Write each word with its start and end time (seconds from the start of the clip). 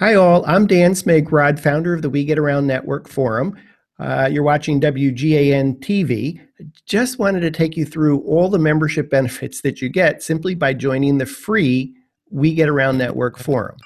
Hi, 0.00 0.14
all. 0.14 0.46
I'm 0.46 0.66
Dan 0.66 0.92
Smigrod, 0.92 1.60
founder 1.60 1.92
of 1.92 2.00
the 2.00 2.08
We 2.08 2.24
Get 2.24 2.38
Around 2.38 2.66
Network 2.66 3.06
Forum. 3.06 3.54
Uh, 3.98 4.30
you're 4.32 4.42
watching 4.42 4.80
WGAN 4.80 5.78
TV. 5.80 6.40
Just 6.86 7.18
wanted 7.18 7.40
to 7.40 7.50
take 7.50 7.76
you 7.76 7.84
through 7.84 8.20
all 8.20 8.48
the 8.48 8.58
membership 8.58 9.10
benefits 9.10 9.60
that 9.60 9.82
you 9.82 9.90
get 9.90 10.22
simply 10.22 10.54
by 10.54 10.72
joining 10.72 11.18
the 11.18 11.26
free 11.26 11.94
We 12.30 12.54
Get 12.54 12.70
Around 12.70 12.96
Network 12.96 13.36
Forum. 13.36 13.76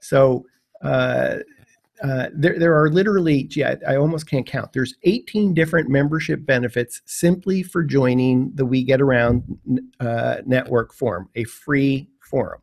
So, 0.00 0.46
uh, 0.82 1.38
uh, 2.00 2.28
there, 2.32 2.60
there 2.60 2.80
are 2.80 2.88
literally, 2.88 3.42
gee, 3.42 3.64
I, 3.64 3.76
I, 3.88 3.96
almost 3.96 4.30
can't 4.30 4.46
count. 4.46 4.72
There's 4.72 4.94
18 5.02 5.52
different 5.52 5.88
membership 5.88 6.46
benefits 6.46 7.02
simply 7.06 7.64
for 7.64 7.82
joining 7.82 8.52
the 8.54 8.66
We 8.66 8.84
Get 8.84 9.00
Around 9.00 9.42
uh, 9.98 10.36
Network 10.46 10.92
Forum, 10.94 11.28
a 11.34 11.42
free 11.42 12.08
forum. 12.20 12.60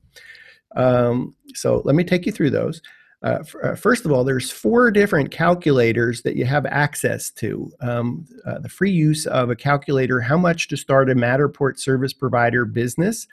Um, 0.76 1.36
so 1.54 1.82
let 1.86 1.96
me 1.96 2.04
take 2.04 2.26
you 2.26 2.32
through 2.32 2.52
those. 2.52 2.82
Uh, 3.24 3.38
f- 3.40 3.56
uh, 3.64 3.76
first 3.76 4.06
of 4.06 4.12
all, 4.12 4.24
there's 4.24 4.52
four 4.52 4.92
different 4.92 5.32
calculators 5.32 6.24
that 6.24 6.36
you 6.36 6.46
have 6.46 6.66
access 6.66 7.30
to. 7.32 7.72
Um, 7.80 8.26
uh, 8.46 8.60
the 8.60 8.70
free 8.70 8.92
use 8.92 9.26
of 9.26 9.50
a 9.50 9.56
calculator, 9.56 10.20
how 10.20 10.38
much 10.38 10.68
to 10.68 10.78
start 10.78 11.10
a 11.10 11.16
Matterport 11.16 11.80
service 11.80 12.12
provider 12.12 12.66
business. 12.66 13.28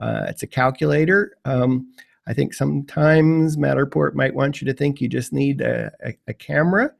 Uh, 0.00 0.24
it's 0.28 0.42
a 0.42 0.46
calculator. 0.46 1.36
Um, 1.44 1.92
I 2.26 2.32
think 2.32 2.54
sometimes 2.54 3.58
Matterport 3.58 4.14
might 4.14 4.34
want 4.34 4.60
you 4.60 4.66
to 4.66 4.72
think 4.72 5.00
you 5.00 5.08
just 5.08 5.32
need 5.32 5.60
a, 5.60 5.92
a, 6.02 6.14
a 6.28 6.34
camera 6.34 6.90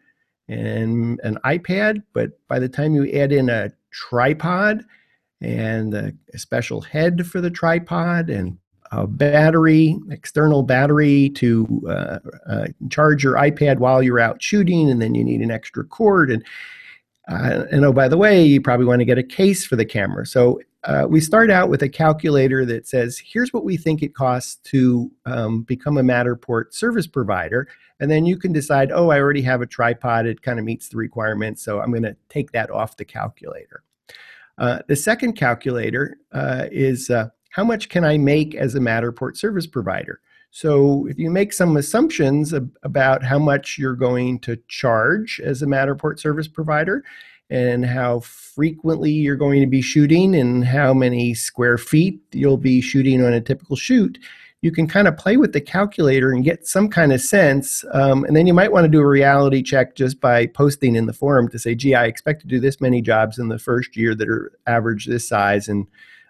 and 0.49 1.19
an 1.25 1.39
iPad, 1.47 2.03
but 2.13 2.33
by 2.49 2.59
the 2.59 2.69
time 2.69 2.95
you 2.95 3.11
add 3.11 3.33
in 3.33 3.49
a 3.49 3.73
tripod 3.91 4.85
and 5.41 5.95
a, 5.95 6.13
a 6.35 6.39
special 6.39 6.83
head 6.83 7.27
for 7.27 7.41
the 7.41 7.51
tripod 7.51 8.29
and 8.29 8.59
a 8.97 9.07
battery, 9.07 9.99
external 10.11 10.63
battery 10.63 11.31
to 11.31 11.83
uh, 11.89 12.19
uh, 12.49 12.67
charge 12.91 13.25
your 13.25 13.35
iPad 13.35 13.79
while 13.79 14.03
you're 14.03 14.21
out 14.21 14.43
shooting, 14.43 14.91
and 14.91 15.01
then 15.01 15.15
you 15.15 15.25
need 15.25 15.41
an 15.41 15.51
extra 15.51 15.85
cord. 15.85 16.31
And 16.31 16.45
uh, 17.29 17.65
and 17.71 17.85
oh, 17.85 17.93
by 17.93 18.09
the 18.09 18.19
way, 18.19 18.45
you 18.45 18.61
probably 18.61 18.87
want 18.87 19.01
to 19.01 19.05
get 19.05 19.19
a 19.19 19.23
case 19.23 19.65
for 19.65 19.77
the 19.77 19.85
camera. 19.85 20.27
So 20.27 20.61
uh, 20.85 21.07
we 21.09 21.21
start 21.21 21.51
out 21.51 21.71
with 21.71 21.83
a 21.83 21.89
calculator 21.89 22.67
that 22.67 22.87
says, 22.87 23.19
here's 23.19 23.53
what 23.53 23.65
we 23.65 23.79
think 23.79 24.03
it 24.03 24.15
costs 24.15 24.57
to 24.71 25.11
um, 25.25 25.63
become 25.63 25.97
a 25.97 26.03
Matterport 26.03 26.75
service 26.75 27.07
provider. 27.07 27.67
And 28.01 28.11
then 28.11 28.27
you 28.27 28.37
can 28.37 28.53
decide, 28.53 28.93
oh, 28.93 29.09
I 29.09 29.19
already 29.19 29.41
have 29.43 29.63
a 29.63 29.67
tripod. 29.67 30.27
It 30.27 30.43
kind 30.43 30.59
of 30.59 30.65
meets 30.67 30.89
the 30.89 30.99
requirements. 30.99 31.63
So 31.63 31.81
I'm 31.81 31.91
going 31.91 32.03
to 32.03 32.17
take 32.29 32.53
that 32.53 32.71
off 32.71 32.99
the 32.99 33.05
calculator. 33.07 33.83
Uh, 34.59 34.81
the 34.87 34.97
second 34.97 35.33
calculator 35.33 36.19
uh, 36.33 36.67
is 36.71 37.11
how 37.55 37.63
much 37.63 37.89
can 37.89 38.05
I 38.05 38.19
make 38.19 38.57
as 38.57 38.75
a 38.75 38.81
Matterport 38.81 39.37
service 39.37 39.67
provider? 39.67 40.21
So 40.51 41.07
if 41.07 41.21
you 41.21 41.31
make 41.31 41.53
some 41.53 41.77
assumptions 41.77 42.53
ab- 42.53 42.77
about 42.83 43.23
how 43.23 43.39
much 43.39 43.79
you're 43.79 43.95
going 43.95 44.41
to 44.41 44.59
charge 44.67 45.41
as 45.41 45.63
a 45.63 45.67
Matterport 45.67 46.19
service 46.19 46.49
provider, 46.49 47.05
and 47.51 47.85
how 47.85 48.19
frequently 48.21 49.13
you're 49.13 49.37
going 49.37 49.61
to 49.61 49.69
be 49.69 49.83
shooting 49.83 50.35
and 50.35 50.65
how 50.65 50.93
many 50.93 51.33
square 51.35 51.79
feet 51.79 52.21
you'll 52.33 52.57
be 52.57 52.81
shooting 52.81 53.23
on 53.25 53.33
a 53.33 53.41
typical 53.41 53.77
shoot, 53.77 54.19
you 54.63 54.73
can 54.73 54.89
kind 54.89 55.07
of 55.07 55.17
play 55.17 55.37
with 55.37 55.53
the 55.53 55.61
calculator 55.61 56.33
and 56.33 56.43
get 56.43 56.67
some 56.67 56.89
kind 56.89 57.13
of 57.13 57.21
sense. 57.21 57.85
Um, 57.93 58.25
and 58.25 58.35
then 58.35 58.49
you 58.49 58.55
might 58.55 58.73
want 58.73 58.85
to 58.85 58.91
do 58.91 59.01
a 59.01 59.07
reality 59.07 59.63
check 59.63 59.95
just 59.95 60.21
by 60.21 60.47
posting 60.47 60.97
in 60.97 61.07
the 61.07 61.13
forum 61.13 61.49
to 61.51 61.59
say, 61.59 61.77
gee, 61.77 61.95
I 61.95 62.07
expect 62.07 62.41
to 62.41 62.49
do 62.49 62.59
this 62.59 62.81
many 62.81 63.01
jobs 63.01 63.39
in 63.39 63.49
the 63.49 63.59
first 63.61 63.97
year 63.97 64.17
that 64.17 64.29
are 64.29 64.51
average 64.67 65.07
this 65.07 65.29
size. 65.29 65.69
And 65.69 65.87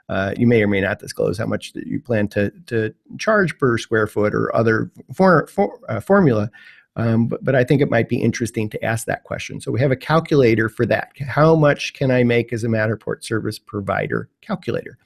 uh, 0.09 0.35
you 0.37 0.47
may 0.47 0.63
or 0.63 0.69
may 0.69 0.81
not 0.81 0.99
disclose 0.99 1.39
how 1.39 1.47
much 1.47 1.73
that 1.73 1.87
you 1.87 2.01
plan 2.01 2.29
to, 2.29 2.51
to 2.67 2.95
charge 3.19 3.59
per 3.59 3.79
square 3.79 4.07
foot 4.07 4.35
or 4.35 4.55
other 4.55 4.91
for, 5.15 5.47
for, 5.47 5.79
uh, 5.89 6.01
formula. 6.01 6.51
Um, 6.97 7.27
but, 7.27 7.43
but 7.43 7.55
I 7.55 7.65
think 7.65 7.81
it 7.81 7.91
might 7.91 8.09
be 8.09 8.23
interesting 8.23 8.69
to 8.71 8.85
ask 8.85 9.07
that 9.07 9.25
question. 9.25 9.61
So 9.61 9.73
we 9.73 9.81
have 9.81 9.91
a 9.91 9.97
calculator 9.97 10.69
for 10.69 10.87
that. 10.87 11.11
How 11.27 11.57
much 11.57 11.95
can 11.95 12.11
I 12.11 12.23
make 12.23 12.53
as 12.53 12.63
a 12.65 12.69
Matterport 12.69 13.25
service 13.25 13.59
provider 13.59 14.29
calculator? 14.43 14.99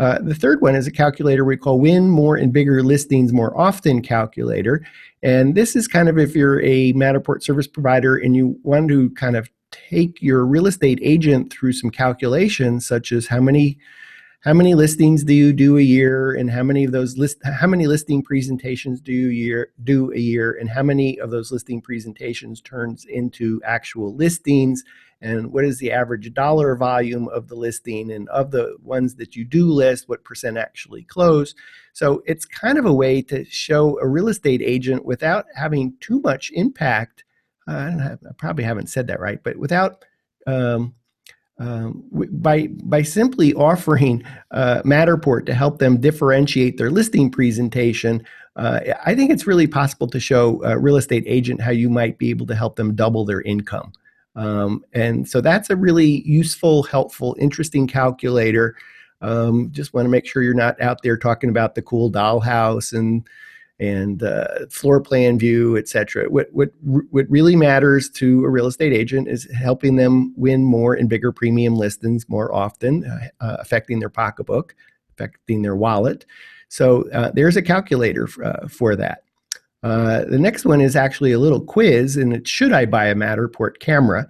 Uh, 0.00 0.18
the 0.22 0.34
third 0.34 0.62
one 0.62 0.74
is 0.74 0.86
a 0.86 0.90
calculator 0.90 1.44
we 1.44 1.58
call 1.58 1.78
Win 1.78 2.08
More 2.08 2.34
and 2.34 2.52
Bigger 2.52 2.82
Listings 2.82 3.34
More 3.34 3.56
Often 3.56 4.00
calculator. 4.00 4.84
And 5.22 5.54
this 5.54 5.76
is 5.76 5.86
kind 5.86 6.08
of 6.08 6.18
if 6.18 6.34
you're 6.34 6.62
a 6.62 6.94
Matterport 6.94 7.42
service 7.42 7.66
provider 7.66 8.16
and 8.16 8.34
you 8.34 8.58
want 8.62 8.88
to 8.88 9.10
kind 9.10 9.36
of 9.36 9.50
take 9.70 10.20
your 10.22 10.46
real 10.46 10.66
estate 10.66 10.98
agent 11.02 11.52
through 11.52 11.74
some 11.74 11.90
calculations, 11.90 12.86
such 12.86 13.12
as 13.12 13.26
how 13.26 13.40
many 13.40 13.78
how 14.42 14.54
many 14.54 14.74
listings 14.74 15.22
do 15.22 15.34
you 15.34 15.52
do 15.52 15.76
a 15.76 15.82
year 15.82 16.32
and 16.32 16.50
how 16.50 16.62
many 16.62 16.84
of 16.84 16.92
those 16.92 17.18
list 17.18 17.38
how 17.44 17.66
many 17.66 17.86
listing 17.86 18.22
presentations 18.22 19.00
do 19.00 19.12
you 19.12 19.28
year 19.28 19.72
do 19.84 20.12
a 20.12 20.18
year 20.18 20.56
and 20.58 20.70
how 20.70 20.82
many 20.82 21.18
of 21.20 21.30
those 21.30 21.52
listing 21.52 21.80
presentations 21.82 22.60
turns 22.60 23.04
into 23.04 23.60
actual 23.64 24.14
listings? 24.14 24.82
And 25.20 25.52
what 25.52 25.66
is 25.66 25.78
the 25.78 25.92
average 25.92 26.32
dollar 26.32 26.74
volume 26.74 27.28
of 27.28 27.48
the 27.48 27.54
listing? 27.54 28.10
And 28.10 28.30
of 28.30 28.50
the 28.50 28.76
ones 28.82 29.16
that 29.16 29.36
you 29.36 29.44
do 29.44 29.70
list 29.70 30.08
what 30.08 30.24
percent 30.24 30.56
actually 30.56 31.02
close? 31.02 31.54
So 31.92 32.22
it's 32.24 32.46
kind 32.46 32.78
of 32.78 32.86
a 32.86 32.94
way 32.94 33.20
to 33.22 33.44
show 33.44 33.98
a 34.00 34.08
real 34.08 34.28
estate 34.28 34.62
agent 34.64 35.04
without 35.04 35.44
having 35.54 35.94
too 36.00 36.20
much 36.20 36.50
impact. 36.54 37.24
I, 37.66 37.90
have, 37.90 38.20
I 38.26 38.32
probably 38.38 38.64
haven't 38.64 38.88
said 38.88 39.06
that 39.08 39.20
right 39.20 39.40
but 39.44 39.56
without 39.56 40.04
um, 40.46 40.94
um, 41.60 42.02
by 42.10 42.68
by 42.82 43.02
simply 43.02 43.52
offering 43.52 44.24
uh, 44.50 44.80
Matterport 44.82 45.44
to 45.46 45.54
help 45.54 45.78
them 45.78 46.00
differentiate 46.00 46.78
their 46.78 46.90
listing 46.90 47.30
presentation, 47.30 48.24
uh, 48.56 48.80
I 49.04 49.14
think 49.14 49.30
it's 49.30 49.46
really 49.46 49.66
possible 49.66 50.08
to 50.08 50.18
show 50.18 50.62
a 50.64 50.78
real 50.78 50.96
estate 50.96 51.24
agent 51.26 51.60
how 51.60 51.70
you 51.70 51.90
might 51.90 52.16
be 52.16 52.30
able 52.30 52.46
to 52.46 52.54
help 52.54 52.76
them 52.76 52.94
double 52.94 53.26
their 53.26 53.42
income. 53.42 53.92
Um, 54.36 54.84
and 54.94 55.28
so 55.28 55.42
that's 55.42 55.68
a 55.68 55.76
really 55.76 56.22
useful, 56.26 56.82
helpful, 56.84 57.36
interesting 57.38 57.86
calculator. 57.86 58.74
Um, 59.20 59.70
just 59.70 59.92
want 59.92 60.06
to 60.06 60.10
make 60.10 60.26
sure 60.26 60.42
you're 60.42 60.54
not 60.54 60.80
out 60.80 61.02
there 61.02 61.18
talking 61.18 61.50
about 61.50 61.74
the 61.74 61.82
cool 61.82 62.10
dollhouse 62.10 62.96
and 62.96 63.28
and 63.80 64.22
uh, 64.22 64.66
floor 64.70 65.00
plan 65.00 65.38
view, 65.38 65.76
et 65.76 65.88
cetera. 65.88 66.28
What, 66.28 66.48
what, 66.52 66.68
what 66.82 67.26
really 67.30 67.56
matters 67.56 68.10
to 68.10 68.44
a 68.44 68.50
real 68.50 68.66
estate 68.66 68.92
agent 68.92 69.26
is 69.26 69.50
helping 69.52 69.96
them 69.96 70.34
win 70.36 70.64
more 70.64 70.94
and 70.94 71.08
bigger 71.08 71.32
premium 71.32 71.74
listings 71.74 72.28
more 72.28 72.54
often, 72.54 73.04
uh, 73.06 73.28
uh 73.40 73.56
affecting 73.58 73.98
their 73.98 74.10
pocketbook, 74.10 74.76
affecting 75.14 75.62
their 75.62 75.76
wallet. 75.76 76.26
So 76.68 77.10
uh, 77.10 77.32
there's 77.34 77.56
a 77.56 77.62
calculator 77.62 78.28
uh, 78.44 78.68
for 78.68 78.94
that. 78.96 79.24
Uh, 79.82 80.24
the 80.26 80.38
next 80.38 80.66
one 80.66 80.82
is 80.82 80.94
actually 80.94 81.32
a 81.32 81.38
little 81.38 81.62
quiz, 81.62 82.18
and 82.18 82.34
it's 82.34 82.50
should 82.50 82.72
I 82.72 82.84
buy 82.84 83.06
a 83.06 83.14
Matterport 83.14 83.80
camera? 83.80 84.26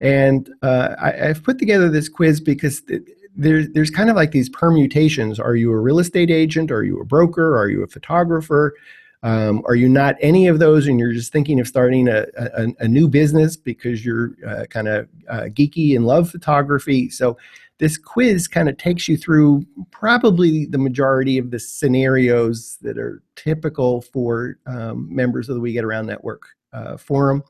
And 0.00 0.50
I, 0.62 1.12
have 1.16 1.42
put 1.42 1.58
together 1.58 1.88
this 1.88 2.08
quiz 2.08 2.40
because 2.40 2.82
it, 2.88 3.02
there's 3.38 3.68
there's 3.70 3.90
kind 3.90 4.10
of 4.10 4.16
like 4.16 4.32
these 4.32 4.48
permutations. 4.48 5.38
Are 5.38 5.54
you 5.54 5.70
a 5.72 5.78
real 5.78 6.00
estate 6.00 6.30
agent? 6.30 6.70
Are 6.70 6.82
you 6.82 7.00
a 7.00 7.04
broker? 7.04 7.56
Are 7.56 7.68
you 7.68 7.82
a 7.82 7.86
photographer? 7.86 8.74
Um, 9.22 9.62
are 9.66 9.74
you 9.74 9.88
not 9.88 10.16
any 10.20 10.46
of 10.46 10.58
those 10.58 10.86
and 10.86 11.00
you're 11.00 11.12
just 11.12 11.32
thinking 11.32 11.58
of 11.58 11.66
starting 11.66 12.06
a, 12.06 12.26
a, 12.36 12.68
a 12.80 12.88
new 12.88 13.08
business 13.08 13.56
because 13.56 14.04
you're 14.04 14.34
uh, 14.46 14.64
kind 14.66 14.86
of 14.86 15.08
uh, 15.28 15.42
geeky 15.44 15.96
and 15.96 16.06
love 16.06 16.30
photography? 16.30 17.10
So, 17.10 17.36
this 17.78 17.96
quiz 17.96 18.48
kind 18.48 18.68
of 18.68 18.76
takes 18.76 19.06
you 19.06 19.16
through 19.16 19.64
probably 19.92 20.66
the 20.66 20.78
majority 20.78 21.38
of 21.38 21.52
the 21.52 21.60
scenarios 21.60 22.76
that 22.82 22.98
are 22.98 23.22
typical 23.36 24.02
for 24.02 24.58
um, 24.66 25.08
members 25.14 25.48
of 25.48 25.54
the 25.54 25.60
We 25.60 25.72
Get 25.72 25.84
Around 25.84 26.06
Network 26.06 26.42
uh, 26.72 26.96
forum 26.96 27.44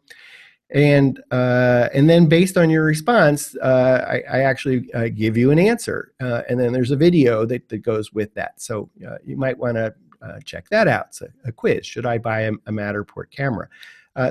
and 0.71 1.23
uh, 1.31 1.89
and 1.95 2.11
then 2.11 2.27
based 2.27 2.59
on 2.59 2.69
your 2.69 2.85
response, 2.85 3.57
uh, 3.57 4.05
I, 4.07 4.39
I, 4.39 4.41
actually 4.43 4.93
uh, 4.93 5.09
give 5.09 5.37
you 5.37 5.51
an 5.51 5.59
answer, 5.59 6.13
uh, 6.21 6.43
and 6.49 6.61
then 6.61 6.73
there's 6.73 6.91
a 6.91 6.97
video 6.97 7.47
that, 7.47 7.69
that 7.71 7.79
goes 7.79 8.13
with 8.13 8.35
that. 8.35 8.61
So 8.61 8.91
uh, 9.07 9.17
you 9.25 9.39
might 9.39 9.57
want 9.57 9.77
to 9.77 9.95
uh, 10.21 10.41
check 10.45 10.69
that 10.69 10.87
out. 10.87 11.07
It's 11.09 11.23
a, 11.23 11.29
a, 11.47 11.53
quiz. 11.53 11.87
Should 11.87 12.05
I 12.05 12.19
buy 12.19 12.43
a, 12.43 12.53
a 12.67 12.73
Matterport 12.73 13.31
camera? 13.31 13.69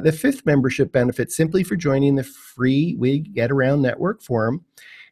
the 0.04 0.12
fifth 0.12 0.46
membership 0.46 0.92
benefit, 0.92 1.32
simply 1.32 1.64
for 1.64 1.78
joining 1.78 2.16
the 2.16 2.24
free 2.24 2.96
We 3.00 3.20
Get 3.20 3.52
Around 3.52 3.84
Network 3.84 4.22
forum, 4.22 4.66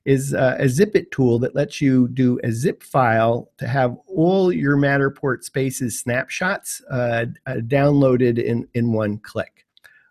is 0.04 0.34
a 0.34 0.66
Zipit 0.66 1.12
tool 1.12 1.40
that 1.40 1.56
lets 1.56 1.80
you 1.80 2.10
do 2.10 2.38
a 2.44 2.52
zip 2.52 2.84
file 2.84 3.50
to 3.58 3.68
have 3.68 3.96
all 4.06 4.52
your 4.52 4.76
Matterport 4.76 5.46
Spaces 5.46 5.98
snapshots 5.98 6.82
downloaded 6.92 8.38
in 8.38 8.68
in 8.74 8.92
one 8.92 9.18
click. 9.20 9.65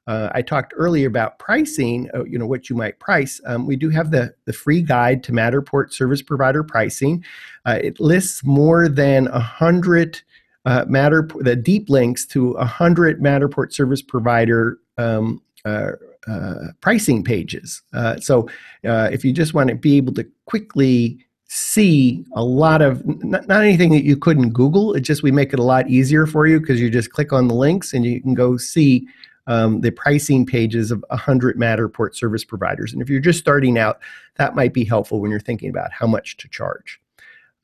Uh, 0.06 0.29
I 0.35 0.43
talked 0.43 0.75
earlier 0.77 1.09
about 1.09 1.39
pricing, 1.39 2.11
uh, 2.15 2.25
you 2.25 2.39
know, 2.39 2.47
what 2.47 2.69
you 2.69 2.77
might 2.77 2.99
price. 2.99 3.41
Um, 3.47 3.67
we 3.67 3.77
do 3.77 3.89
have 3.91 4.11
the, 4.11 4.35
the 4.45 4.53
free 4.53 4.83
guide 4.83 5.23
to 5.25 5.33
Matterport 5.33 5.93
service 5.93 6.21
provider 6.21 6.62
pricing. 6.62 7.25
Uh, 7.65 7.79
it 7.83 7.99
lists 8.01 8.45
more 8.45 8.89
than 8.89 9.29
a 9.29 9.41
hundred 9.41 10.21
uh, 10.67 10.85
Matter 10.89 11.29
the 11.41 11.56
deep 11.56 11.91
links 11.91 12.25
to 12.27 12.53
a 12.53 12.65
hundred 12.65 13.21
Matterport 13.21 13.73
service 13.73 14.01
provider 14.01 14.79
um, 14.97 15.43
uh, 15.65 15.93
uh, 16.27 16.55
pricing 16.81 17.23
pages. 17.23 17.83
so 18.21 18.49
if 18.83 19.25
you 19.25 19.33
just 19.33 19.53
want 19.53 19.69
to 19.69 19.75
be 19.75 19.97
able 19.99 20.15
to 20.15 20.27
quickly 20.47 21.19
see 21.49 22.25
a 22.33 22.43
lot 22.43 22.81
of 22.81 23.05
not, 23.23 23.47
not, 23.47 23.62
anything 23.62 23.93
that 23.93 24.03
you 24.03 24.17
couldn't 24.17 24.50
google 24.50 24.95
it 24.95 25.03
just 25.03 25.23
we 25.23 25.31
make 25.31 25.53
it 25.53 25.59
a 25.59 25.62
lot 25.62 25.89
easier 25.89 26.27
for 26.27 26.47
you 26.47 26.59
because 26.59 26.81
you 26.81 26.91
just 26.91 27.12
click 27.12 27.33
on 27.33 27.47
the 27.47 27.55
links 27.55 27.93
and 27.93 28.05
you 28.05 28.21
can 28.21 28.35
go 28.35 28.57
see 28.57 29.07
um, 29.46 29.81
the 29.81 29.91
pricing 29.91 30.46
pages 30.46 30.91
of 30.91 31.05
100 31.08 31.58
matterport 31.58 32.14
service 32.14 32.44
providers 32.44 32.93
and 32.93 33.02
if 33.02 33.08
you're 33.08 33.20
just 33.20 33.38
starting 33.38 33.79
out 33.79 33.99
that 34.37 34.55
might 34.55 34.73
be 34.73 34.85
helpful 34.85 35.20
when 35.20 35.31
you're 35.31 35.41
thinking 35.41 35.70
about 35.70 35.93
how 35.93 36.06
much 36.06 36.37
to 36.37 36.49
charge 36.49 37.00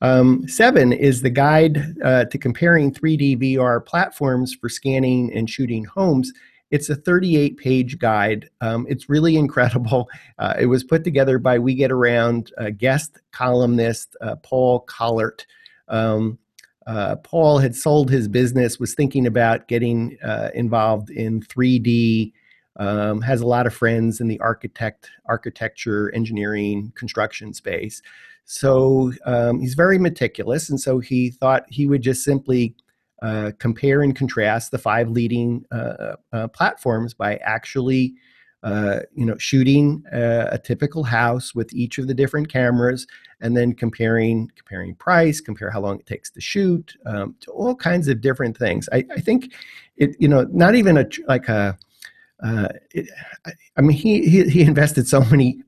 um, 0.01 0.47
seven 0.47 0.91
is 0.91 1.21
the 1.21 1.29
guide 1.29 1.95
uh, 2.03 2.25
to 2.25 2.37
comparing 2.37 2.93
3d 2.93 3.41
vr 3.41 3.85
platforms 3.85 4.53
for 4.53 4.69
scanning 4.69 5.31
and 5.33 5.49
shooting 5.49 5.83
homes 5.85 6.31
it's 6.71 6.89
a 6.89 6.95
38 6.95 7.57
page 7.57 7.99
guide. 7.99 8.49
Um, 8.61 8.87
it's 8.89 9.09
really 9.09 9.35
incredible. 9.45 10.09
Uh, 10.39 10.55
it 10.59 10.65
was 10.65 10.83
put 10.83 11.03
together 11.03 11.37
by 11.37 11.59
We 11.59 11.75
Get 11.75 11.91
Around 11.91 12.51
uh, 12.57 12.71
guest 12.71 13.19
columnist 13.31 14.15
uh, 14.21 14.37
Paul 14.37 14.85
Collart. 14.87 15.45
Um, 15.87 16.39
uh, 16.87 17.15
Paul 17.17 17.59
had 17.59 17.75
sold 17.75 18.09
his 18.09 18.27
business, 18.27 18.79
was 18.79 18.93
thinking 18.93 19.27
about 19.27 19.67
getting 19.67 20.17
uh, 20.23 20.49
involved 20.53 21.09
in 21.09 21.41
3D. 21.41 22.33
Um, 22.77 23.21
has 23.21 23.41
a 23.41 23.47
lot 23.47 23.67
of 23.67 23.73
friends 23.73 24.21
in 24.21 24.27
the 24.27 24.39
architect, 24.39 25.09
architecture, 25.25 26.09
engineering, 26.15 26.93
construction 26.95 27.53
space. 27.53 28.01
So 28.45 29.11
um, 29.25 29.59
he's 29.59 29.73
very 29.73 29.99
meticulous, 29.99 30.69
and 30.69 30.79
so 30.79 30.99
he 30.99 31.31
thought 31.31 31.65
he 31.67 31.85
would 31.85 32.01
just 32.01 32.23
simply 32.23 32.75
uh, 33.21 33.51
compare 33.59 34.01
and 34.01 34.15
contrast 34.15 34.71
the 34.71 34.77
five 34.77 35.09
leading 35.09 35.63
uh, 35.71 36.15
uh, 36.33 36.47
platforms 36.47 37.13
by 37.13 37.35
actually 37.37 38.15
uh, 38.63 38.99
you 39.15 39.25
know 39.25 39.37
shooting 39.37 40.03
a, 40.11 40.49
a, 40.51 40.57
typical 40.59 41.03
house 41.03 41.55
with 41.55 41.73
each 41.73 41.97
of 41.97 42.07
the 42.07 42.13
different 42.13 42.47
cameras 42.47 43.07
and 43.39 43.57
then 43.57 43.73
comparing 43.73 44.51
comparing 44.55 44.93
price 44.95 45.41
compare 45.41 45.71
how 45.71 45.79
long 45.79 45.99
it 45.99 46.05
takes 46.05 46.29
to 46.29 46.39
shoot 46.39 46.95
um, 47.07 47.35
to 47.39 47.49
all 47.51 47.75
kinds 47.75 48.07
of 48.07 48.21
different 48.21 48.55
things 48.55 48.87
I, 48.91 49.03
I, 49.11 49.19
think 49.19 49.53
it 49.97 50.15
you 50.19 50.27
know 50.27 50.47
not 50.51 50.75
even 50.75 50.97
a 50.97 51.05
like 51.27 51.49
a 51.49 51.75
uh, 52.43 52.69
it, 52.91 53.07
I 53.77 53.81
mean, 53.81 53.95
he, 53.95 54.27
he, 54.27 54.49
he 54.49 54.61
invested 54.61 55.07
so 55.07 55.21
many, 55.25 55.61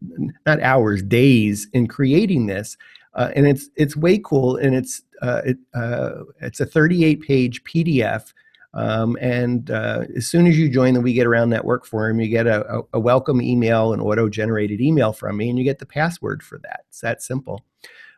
not 0.46 0.60
hours, 0.62 1.04
days 1.04 1.68
in 1.74 1.88
creating 1.88 2.48
this, 2.48 2.78
uh, 3.14 3.30
and 3.36 3.48
it's 3.48 3.70
it's 3.76 3.96
way 3.96 4.18
cool, 4.18 4.58
and 4.58 4.76
it's 4.76 5.04
uh, 5.22 5.42
it, 5.46 5.58
uh, 5.76 6.24
it's 6.42 6.60
a 6.60 6.66
38 6.66 7.22
page 7.22 7.64
PDF. 7.64 8.34
Um, 8.74 9.18
and 9.22 9.70
uh, 9.70 10.06
as 10.16 10.28
soon 10.28 10.48
as 10.48 10.58
you 10.58 10.68
join 10.68 10.96
the 10.96 11.02
We 11.02 11.14
Get 11.14 11.28
Around 11.28 11.50
Network 11.50 11.86
forum, 11.86 12.20
you 12.20 12.28
get 12.28 12.48
a, 12.48 12.82
a, 12.94 13.00
welcome 13.00 13.42
email, 13.42 13.94
an 13.94 14.00
auto 14.00 14.30
generated 14.30 14.82
email 14.82 15.14
from 15.14 15.38
me, 15.38 15.50
and 15.50 15.60
you 15.60 15.64
get 15.64 15.78
the 15.78 15.86
password 15.86 16.42
for 16.42 16.58
that. 16.60 16.86
It's 16.90 17.02
that 17.02 17.22
simple. 17.22 17.64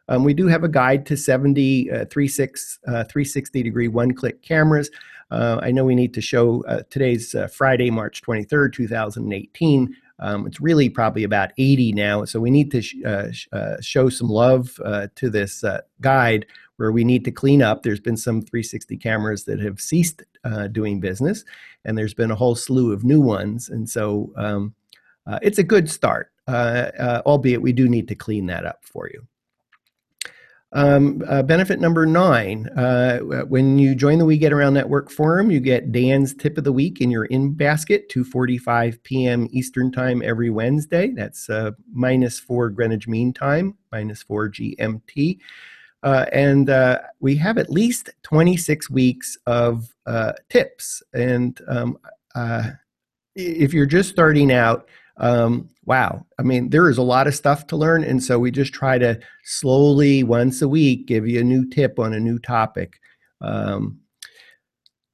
Um, 0.07 0.23
we 0.23 0.33
do 0.33 0.47
have 0.47 0.63
a 0.63 0.69
guide 0.69 1.05
to 1.07 1.17
70 1.17 1.91
uh, 1.91 2.05
36, 2.05 2.79
uh, 2.87 3.03
360 3.05 3.63
degree 3.63 3.87
one 3.87 4.13
click 4.13 4.41
cameras. 4.41 4.89
Uh, 5.31 5.59
I 5.61 5.71
know 5.71 5.83
we 5.83 5.95
need 5.95 6.13
to 6.13 6.21
show 6.21 6.63
uh, 6.65 6.83
today's 6.89 7.33
uh, 7.33 7.47
Friday, 7.47 7.89
March 7.89 8.21
23rd, 8.21 8.73
2018. 8.73 9.95
Um, 10.19 10.47
it's 10.47 10.61
really 10.61 10.87
probably 10.87 11.23
about 11.23 11.51
80 11.57 11.91
now. 11.93 12.23
So 12.23 12.39
we 12.39 12.51
need 12.51 12.71
to 12.71 12.81
sh- 12.81 12.95
uh, 13.03 13.31
sh- 13.31 13.47
show 13.81 14.07
some 14.07 14.29
love 14.29 14.79
to 15.15 15.29
this 15.29 15.63
guide 15.99 16.45
where 16.77 16.91
we 16.91 17.03
need 17.03 17.25
to 17.25 17.31
clean 17.31 17.61
up. 17.61 17.83
There's 17.83 17.99
been 17.99 18.17
some 18.17 18.41
360 18.41 18.97
cameras 18.97 19.45
that 19.45 19.59
have 19.59 19.79
ceased 19.79 20.23
uh, 20.45 20.67
doing 20.67 20.99
business, 20.99 21.43
and 21.83 21.97
there's 21.97 22.13
been 22.13 22.31
a 22.31 22.35
whole 22.35 22.55
slew 22.55 22.93
of 22.93 23.03
new 23.03 23.19
ones. 23.19 23.69
And 23.69 23.89
so 23.89 24.31
um, 24.37 24.73
uh, 25.27 25.39
it's 25.41 25.59
a 25.59 25.63
good 25.63 25.89
start, 25.89 26.31
albeit 26.47 27.61
we 27.61 27.73
do 27.73 27.89
need 27.89 28.07
to 28.07 28.15
clean 28.15 28.45
that 28.45 28.65
up 28.65 28.85
for 28.85 29.09
you. 29.13 29.27
Um, 30.75 31.23
uh, 31.29 31.41
benefit 31.41 31.79
number 31.79 32.05
nine 32.05 32.67
uh, 32.75 33.19
when 33.19 33.79
you 33.79 33.95
join 33.95 34.19
the 34.19 34.25
We 34.25 34.37
Get 34.37 34.51
Around 34.51 34.73
Network 34.73 35.09
forum, 35.09 35.49
you 35.49 35.61
get 35.61 35.93
Dan's 35.93 36.33
tip 36.33 36.57
of 36.57 36.65
the 36.65 36.73
week 36.73 36.99
in 36.99 37.09
your 37.09 37.25
in 37.25 37.53
basket, 37.53 38.09
2.45 38.09 39.01
p.m. 39.03 39.47
Eastern 39.51 39.89
Time 39.89 40.21
every 40.21 40.49
Wednesday. 40.49 41.13
That's 41.15 41.49
uh, 41.49 41.71
minus 41.93 42.39
4 42.39 42.71
Greenwich 42.71 43.07
Mean 43.07 43.31
Time, 43.31 43.77
minus 43.93 44.21
4 44.23 44.49
GMT. 44.49 45.39
Uh, 46.05 46.27
and 46.31 46.69
uh, 46.69 46.99
we 47.19 47.35
have 47.35 47.57
at 47.57 47.71
least 47.71 48.11
26 48.21 48.91
weeks 48.91 49.37
of 49.47 49.89
uh, 50.05 50.33
tips. 50.49 51.01
And 51.15 51.59
um, 51.67 51.97
if 53.35 53.73
you're 53.73 53.87
just 53.87 54.11
starting 54.11 54.51
out, 54.51 54.87
um, 55.17 55.67
wow, 55.85 56.23
I 56.37 56.43
mean, 56.43 56.69
there 56.69 56.89
is 56.89 56.99
a 56.99 57.03
lot 57.03 57.25
of 57.25 57.33
stuff 57.33 57.65
to 57.67 57.75
learn. 57.75 58.03
And 58.03 58.23
so 58.23 58.37
we 58.37 58.51
just 58.51 58.71
try 58.71 58.99
to 58.99 59.19
slowly, 59.45 60.21
once 60.23 60.61
a 60.61 60.69
week, 60.69 61.07
give 61.07 61.27
you 61.27 61.39
a 61.39 61.43
new 61.43 61.67
tip 61.67 61.97
on 61.97 62.13
a 62.13 62.19
new 62.19 62.37
topic. 62.37 62.99
Um, 63.41 63.99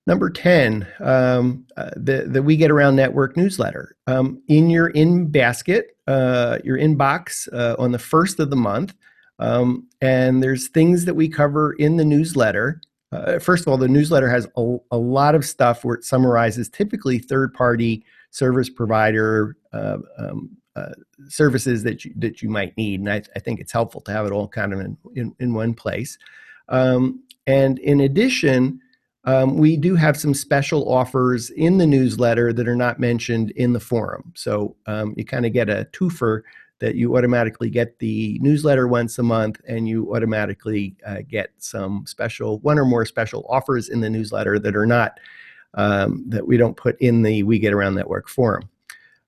number 0.08 0.30
10, 0.30 0.86
um, 1.00 1.66
uh, 1.78 1.92
the, 1.96 2.26
the 2.28 2.44
We 2.44 2.58
Get 2.58 2.70
Around 2.70 2.98
Network 2.98 3.38
newsletter. 3.38 3.96
Um, 4.08 4.42
in 4.50 4.70
your 4.70 4.90
in 4.90 5.32
basket, 5.32 5.96
uh, 6.08 6.58
your 6.66 6.78
inbox 6.78 7.48
uh, 7.54 7.78
on 7.80 7.94
the 7.94 8.00
first 8.00 8.42
of 8.42 8.50
the 8.50 8.58
month, 8.58 8.94
um, 9.42 9.88
and 10.02 10.42
there's 10.42 10.70
things 10.70 11.06
that 11.06 11.16
we 11.16 11.28
cover 11.28 11.74
in 11.74 11.98
the 11.98 12.06
newsletter. 12.06 12.80
Uh, 13.12 13.40
first 13.40 13.64
of 13.64 13.68
all, 13.68 13.78
the 13.78 13.88
newsletter 13.88 14.30
has 14.30 14.48
a, 14.56 14.78
a 14.92 14.98
lot 14.98 15.36
of 15.36 15.44
stuff 15.44 15.84
where 15.84 15.96
it 15.96 16.06
summarizes 16.06 16.70
typically 16.70 17.18
third 17.18 17.54
party 17.54 18.06
service 18.30 18.70
provider 18.70 19.58
uh, 19.74 19.98
um, 20.18 20.56
uh, 20.76 20.94
services 21.28 21.84
that 21.84 22.06
you, 22.06 22.14
that 22.16 22.42
you 22.42 22.50
might 22.50 22.78
need. 22.78 23.00
And 23.02 23.12
I, 23.12 23.22
I, 23.36 23.40
think 23.40 23.60
it's 23.60 23.74
helpful 23.74 24.00
to 24.02 24.12
have 24.14 24.26
it 24.26 24.32
all 24.32 24.48
kind 24.48 24.72
of 24.72 24.80
in, 24.80 24.98
in, 25.16 25.36
in 25.40 25.54
one 25.54 25.74
place. 25.74 26.18
Um, 26.70 27.24
and 27.46 27.78
in 27.80 28.00
addition, 28.00 28.80
um, 29.26 29.58
we 29.58 29.76
do 29.76 29.96
have 29.96 30.16
some 30.16 30.34
special 30.34 30.90
offers 30.90 31.50
in 31.50 31.78
the 31.78 31.86
newsletter 31.86 32.54
that 32.54 32.68
are 32.68 32.76
not 32.76 33.00
mentioned 33.00 33.52
in 33.52 33.74
the 33.74 33.80
forum. 33.80 34.32
So 34.36 34.78
um, 34.86 35.14
you 35.18 35.26
kind 35.26 35.46
of 35.46 35.52
get 35.52 35.70
a 35.70 35.90
twofer 35.92 36.44
that 36.82 36.96
you 36.96 37.16
automatically 37.16 37.70
get 37.70 38.00
the 38.00 38.38
newsletter 38.42 38.88
once 38.88 39.18
a 39.20 39.24
month 39.24 39.62
and 39.68 39.88
you 39.88 40.14
automatically 40.14 40.96
uh, 41.06 41.20
get 41.28 41.52
some 41.58 42.04
special, 42.08 42.58
one 42.60 42.80
or 42.80 42.86
more 42.86 43.06
special 43.06 43.46
offers 43.48 43.88
in 43.88 44.02
the 44.02 44.10
newsletter 44.10 44.58
that 44.60 44.76
are 44.76 44.88
not 44.88 45.20
um, 45.76 46.26
that 46.28 46.46
we 46.46 46.58
don't 46.58 46.76
put 46.76 47.00
in 47.00 47.22
the 47.22 47.44
We 47.44 47.60
Get 47.60 47.72
Around 47.72 47.96
Network 47.96 48.28
forum. 48.28 48.68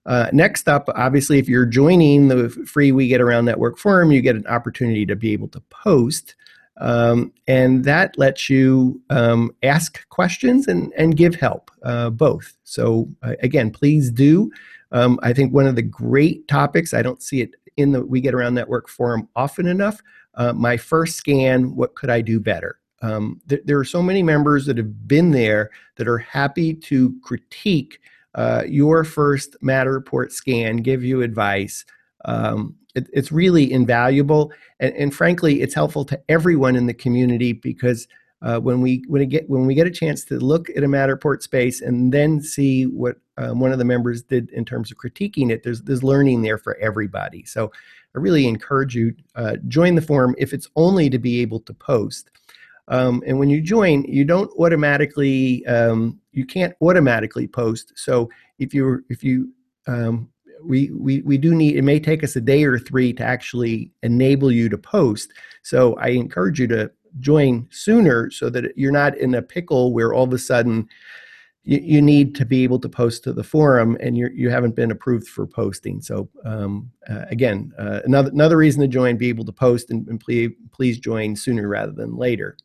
Uh, 0.06 0.30
next 0.34 0.68
up, 0.68 0.90
obviously, 0.96 1.38
if 1.38 1.48
you're 1.48 1.66
joining 1.66 2.28
the 2.28 2.50
free 2.50 2.92
We 2.92 3.08
Get 3.08 3.22
Around 3.22 3.46
Network 3.46 3.78
forum, 3.78 4.12
you 4.12 4.22
get 4.22 4.36
an 4.36 4.48
opportunity 4.48 5.06
to 5.06 5.16
be 5.16 5.32
able 5.32 5.48
to 5.50 5.62
post. 5.70 6.36
Um, 6.78 7.32
and 7.48 7.86
that 7.86 8.18
lets 8.18 8.50
you 8.50 9.00
um, 9.12 9.56
ask 9.62 10.10
questions 10.10 10.68
and, 10.68 10.92
and 10.98 11.16
give 11.16 11.36
help, 11.36 11.70
uh, 11.84 12.10
both. 12.10 12.58
So, 12.64 13.08
uh, 13.22 13.36
again, 13.42 13.70
please 13.70 14.10
do. 14.10 14.52
Um, 14.94 15.20
I 15.24 15.34
think 15.34 15.54
one 15.54 15.68
of 15.68 15.76
the 15.76 15.82
great 15.82 16.48
topics, 16.48 16.94
I 16.94 17.02
don't 17.02 17.22
see 17.22 17.42
it 17.42 17.52
in 17.78 17.92
the 17.92 18.06
We 18.06 18.22
Get 18.22 18.36
Around 18.36 18.54
Network 18.54 18.88
forum 18.88 19.28
often 19.36 19.68
enough. 19.68 20.02
Uh, 20.36 20.54
my 20.54 20.78
first 20.78 21.18
scan, 21.18 21.76
what 21.76 21.96
could 21.96 22.10
I 22.10 22.22
do 22.22 22.40
better? 22.40 22.80
Um, 23.02 23.42
th- 23.50 23.64
there 23.66 23.78
are 23.80 23.86
so 23.86 24.02
many 24.02 24.24
members 24.24 24.66
that 24.68 24.78
have 24.78 25.08
been 25.08 25.32
there 25.32 25.72
that 25.98 26.08
are 26.08 26.20
happy 26.20 26.74
to 26.74 27.16
critique 27.22 28.00
uh, 28.36 28.64
your 28.68 29.04
first 29.04 29.58
Matterport 29.62 30.32
scan, 30.32 30.78
give 30.78 31.04
you 31.04 31.22
advice. 31.22 31.86
Um, 32.26 32.76
it, 32.96 33.08
it's 33.12 33.32
really 33.32 33.72
invaluable, 33.72 34.54
and, 34.80 34.96
and, 34.96 35.14
frankly, 35.14 35.62
it's 35.62 35.74
helpful 35.74 36.06
to 36.06 36.22
everyone 36.30 36.76
in 36.76 36.86
the 36.86 36.94
community 36.94 37.54
because 37.54 38.08
uh, 38.44 38.60
when 38.60 38.82
we 38.82 39.04
when 39.08 39.22
we 39.22 39.26
get 39.26 39.50
when 39.50 39.66
we 39.66 39.74
get 39.74 39.88
a 39.88 39.92
chance 39.92 40.26
to 40.26 40.38
look 40.38 40.70
at 40.72 40.84
a 40.84 40.88
Matterport 40.88 41.42
space 41.42 41.82
and 41.82 42.14
then 42.14 42.42
see 42.42 42.84
what 42.84 43.16
um, 43.38 43.60
one 43.60 43.72
of 43.72 43.80
the 43.80 43.86
members 43.86 44.22
did 44.22 44.50
in 44.52 44.66
terms 44.66 44.92
of 44.92 44.98
critiquing 44.98 45.50
it, 45.50 45.64
there's 45.64 45.82
there's 45.82 46.04
learning 46.04 46.42
there 46.42 46.58
for 46.58 46.76
everybody. 46.78 47.46
So 47.46 47.72
I 48.16 48.20
really 48.20 48.46
encourage 48.46 48.96
you 48.96 49.16
uh, 49.36 49.56
join 49.68 49.96
the 49.96 50.02
forum 50.02 50.36
if 50.38 50.54
it's 50.54 50.68
only 50.76 51.10
to 51.10 51.18
be 51.18 51.42
able 51.42 51.62
to 51.62 51.74
post. 51.74 52.30
Um, 52.90 53.24
and 53.26 53.40
when 53.40 53.50
you 53.50 53.62
join, 53.62 54.04
you 54.04 54.26
don't 54.26 54.52
automatically, 54.60 55.66
um, 55.68 56.20
you 56.34 56.46
can't 56.46 56.76
automatically 56.82 57.48
post. 57.48 57.94
So 57.96 58.30
if 58.60 58.74
you 58.74 59.06
if 59.10 59.24
you 59.24 59.54
um, 59.88 60.30
we, 60.66 60.92
we 60.92 61.22
we 61.22 61.38
do 61.38 61.56
need 61.56 61.78
it 61.78 61.82
may 61.84 62.00
take 62.00 62.24
us 62.26 62.36
a 62.36 62.42
day 62.42 62.66
or 62.66 62.78
three 62.78 63.14
to 63.14 63.24
actually 63.24 63.92
enable 64.02 64.52
you 64.52 64.68
to 64.68 64.78
post. 64.78 65.32
So 65.62 65.96
I 65.96 66.10
encourage 66.10 66.60
you 66.60 66.68
to 66.68 66.92
join 67.20 67.68
sooner 67.72 68.30
so 68.32 68.50
that 68.50 68.76
you're 68.78 68.92
not 68.92 69.18
in 69.18 69.36
a 69.36 69.42
pickle 69.42 69.94
where 69.94 70.14
all 70.14 70.24
of 70.24 70.34
a 70.34 70.40
sudden 70.40 70.88
you, 71.64 71.80
you 71.80 72.02
need 72.02 72.36
to 72.36 72.46
be 72.46 72.64
able 72.64 72.80
to 72.80 72.90
post 72.90 73.24
to 73.24 73.34
the 73.34 73.44
forum 73.44 73.98
and 74.00 74.18
you're, 74.18 74.32
you 74.32 74.50
haven't 74.50 74.76
been 74.76 74.92
approved 74.92 75.28
for 75.28 75.48
posting. 75.48 76.02
So 76.02 76.30
um, 76.46 76.92
uh, 77.10 77.26
again, 77.30 77.72
uh, 77.78 78.02
another 78.06 78.30
another 78.32 78.58
reason 78.58 78.82
to 78.82 78.88
join, 78.88 79.18
be 79.18 79.30
able 79.30 79.46
to 79.46 79.52
post 79.52 79.92
and, 79.92 80.08
and 80.08 80.20
please 80.20 80.52
please 80.72 81.00
join 81.00 81.36
sooner 81.36 81.68
rather 81.68 81.94
than 81.94 82.16
later. 82.16 82.58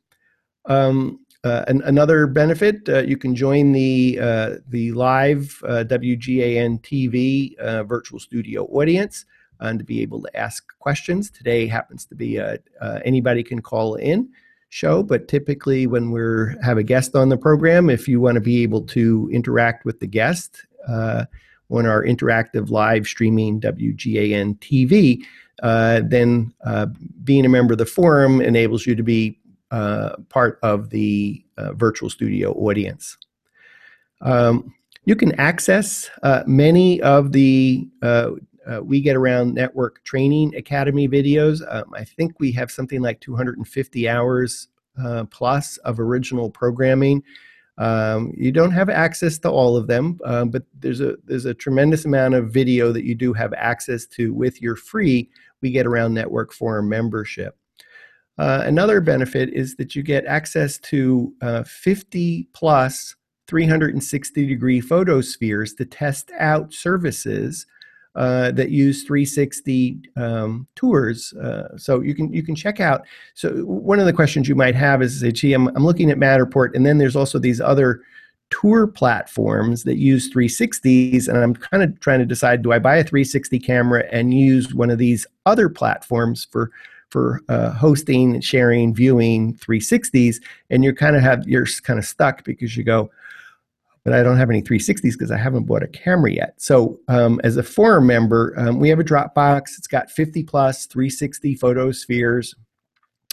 Um, 0.66 1.20
uh, 1.44 1.64
an, 1.68 1.82
another 1.84 2.26
benefit, 2.26 2.88
uh, 2.88 3.02
you 3.02 3.16
can 3.16 3.34
join 3.34 3.72
the 3.72 4.18
uh, 4.20 4.56
the 4.68 4.92
live 4.92 5.56
uh, 5.66 5.84
WGAN 5.86 6.80
TV 6.82 7.56
uh, 7.58 7.84
virtual 7.84 8.18
studio 8.18 8.64
audience. 8.66 9.24
And 9.60 9.78
to 9.78 9.84
be 9.84 10.02
able 10.02 10.22
to 10.22 10.36
ask 10.36 10.76
questions. 10.78 11.30
Today 11.30 11.66
happens 11.66 12.04
to 12.06 12.14
be 12.14 12.36
a, 12.36 12.58
uh, 12.80 13.00
anybody 13.04 13.42
can 13.42 13.60
call 13.60 13.94
in 13.96 14.28
show, 14.68 15.02
but 15.02 15.28
typically 15.28 15.86
when 15.86 16.10
we're 16.10 16.56
have 16.62 16.78
a 16.78 16.82
guest 16.82 17.14
on 17.14 17.28
the 17.28 17.36
program, 17.36 17.88
if 17.90 18.06
you 18.06 18.20
want 18.20 18.34
to 18.34 18.40
be 18.40 18.62
able 18.62 18.82
to 18.82 19.28
interact 19.32 19.84
with 19.84 20.00
the 20.00 20.06
guest 20.06 20.66
uh, 20.86 21.24
on 21.70 21.86
our 21.86 22.02
interactive 22.02 22.70
live 22.70 23.06
streaming 23.06 23.60
WGAN 23.60 24.58
TV, 24.58 25.22
uh, 25.62 26.02
then 26.04 26.52
uh, 26.64 26.86
being 27.24 27.44
a 27.44 27.48
member 27.48 27.72
of 27.72 27.78
the 27.78 27.86
forum 27.86 28.40
enables 28.40 28.86
you 28.86 28.94
to 28.94 29.02
be 29.02 29.38
uh, 29.70 30.16
part 30.28 30.58
of 30.62 30.90
the 30.90 31.44
uh, 31.56 31.72
virtual 31.74 32.08
studio 32.08 32.52
audience. 32.52 33.16
Um, 34.20 34.74
you 35.04 35.16
can 35.16 35.38
access 35.40 36.10
uh, 36.22 36.42
many 36.46 37.00
of 37.02 37.32
the 37.32 37.88
uh, 38.68 38.80
we 38.82 39.00
get 39.00 39.16
around 39.16 39.54
network 39.54 40.04
training 40.04 40.54
academy 40.54 41.08
videos. 41.08 41.62
Um, 41.72 41.92
I 41.94 42.04
think 42.04 42.38
we 42.38 42.52
have 42.52 42.70
something 42.70 43.00
like 43.00 43.20
250 43.20 44.08
hours 44.08 44.68
uh, 45.02 45.24
plus 45.30 45.76
of 45.78 46.00
original 46.00 46.50
programming. 46.50 47.22
Um, 47.78 48.32
you 48.36 48.50
don't 48.50 48.72
have 48.72 48.90
access 48.90 49.38
to 49.38 49.50
all 49.50 49.76
of 49.76 49.86
them, 49.86 50.18
uh, 50.24 50.44
but 50.44 50.64
there's 50.80 51.00
a 51.00 51.16
there's 51.24 51.44
a 51.44 51.54
tremendous 51.54 52.04
amount 52.04 52.34
of 52.34 52.52
video 52.52 52.92
that 52.92 53.04
you 53.04 53.14
do 53.14 53.32
have 53.32 53.54
access 53.54 54.04
to 54.06 54.34
with 54.34 54.60
your 54.60 54.74
free 54.74 55.30
We 55.60 55.70
Get 55.70 55.86
Around 55.86 56.14
Network 56.14 56.52
Forum 56.52 56.88
membership. 56.88 57.56
Uh, 58.36 58.62
another 58.64 59.00
benefit 59.00 59.50
is 59.50 59.76
that 59.76 59.94
you 59.94 60.02
get 60.02 60.26
access 60.26 60.78
to 60.78 61.32
uh, 61.40 61.62
50 61.64 62.48
plus 62.52 63.14
360 63.46 64.46
degree 64.46 64.80
photospheres 64.80 65.74
to 65.74 65.84
test 65.84 66.30
out 66.38 66.72
services 66.72 67.66
uh, 68.14 68.50
that 68.52 68.70
use 68.70 69.04
360 69.04 70.00
um, 70.16 70.66
tours. 70.74 71.32
Uh, 71.34 71.76
so 71.76 72.00
you 72.00 72.14
can 72.14 72.32
you 72.32 72.42
can 72.42 72.54
check 72.54 72.80
out. 72.80 73.02
So 73.34 73.50
one 73.64 74.00
of 74.00 74.06
the 74.06 74.12
questions 74.12 74.48
you 74.48 74.54
might 74.54 74.74
have 74.74 75.02
is, 75.02 75.20
say, 75.20 75.30
gee, 75.30 75.52
I'm, 75.52 75.68
I'm 75.68 75.84
looking 75.84 76.10
at 76.10 76.18
Matterport, 76.18 76.74
and 76.74 76.84
then 76.84 76.98
there's 76.98 77.16
also 77.16 77.38
these 77.38 77.60
other 77.60 78.02
tour 78.50 78.86
platforms 78.86 79.84
that 79.84 79.98
use 79.98 80.32
360s, 80.32 81.28
and 81.28 81.36
I'm 81.36 81.54
kind 81.54 81.82
of 81.82 81.98
trying 82.00 82.18
to 82.18 82.26
decide: 82.26 82.62
do 82.62 82.72
I 82.72 82.78
buy 82.78 82.96
a 82.96 83.04
360 83.04 83.58
camera 83.60 84.04
and 84.10 84.34
use 84.34 84.74
one 84.74 84.90
of 84.90 84.98
these 84.98 85.26
other 85.46 85.68
platforms 85.68 86.46
for 86.50 86.70
for 87.10 87.40
uh, 87.48 87.70
hosting, 87.70 88.40
sharing, 88.40 88.94
viewing 88.94 89.54
360s? 89.54 90.36
And 90.70 90.82
you're 90.82 90.94
kind 90.94 91.14
of 91.14 91.22
have 91.22 91.46
you're 91.46 91.66
kind 91.82 91.98
of 91.98 92.04
stuck 92.04 92.44
because 92.44 92.76
you 92.76 92.84
go, 92.84 93.10
but 94.08 94.18
I 94.18 94.22
don't 94.22 94.38
have 94.38 94.48
any 94.48 94.62
360s 94.62 95.12
because 95.12 95.30
I 95.30 95.36
haven't 95.36 95.64
bought 95.64 95.82
a 95.82 95.86
camera 95.86 96.32
yet. 96.32 96.54
So 96.56 96.98
um, 97.08 97.42
as 97.44 97.58
a 97.58 97.62
forum 97.62 98.06
member, 98.06 98.54
um, 98.56 98.78
we 98.78 98.88
have 98.88 98.98
a 98.98 99.04
Dropbox. 99.04 99.76
It's 99.76 99.86
got 99.86 100.10
50 100.10 100.44
plus 100.44 100.86
360 100.86 101.54
photospheres. 101.56 102.54